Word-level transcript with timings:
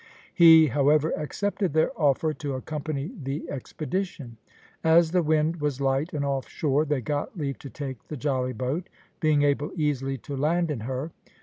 He, 0.33 0.65
however, 0.65 1.11
accepted 1.15 1.73
their 1.73 1.91
offer 1.95 2.33
to 2.33 2.55
accompany 2.55 3.11
the 3.21 3.47
expedition. 3.51 4.37
As 4.83 5.11
the 5.11 5.21
wind 5.21 5.57
was 5.61 5.79
light 5.79 6.11
and 6.11 6.25
off 6.25 6.49
shore 6.49 6.85
they 6.85 7.01
got 7.01 7.37
leave 7.37 7.59
to 7.59 7.69
take 7.69 8.07
the 8.07 8.17
jolly 8.17 8.53
boat, 8.53 8.89
being 9.19 9.43
able 9.43 9.69
easily 9.75 10.17
to 10.17 10.35
land 10.35 10.71
in 10.71 10.79
her. 10.79 11.11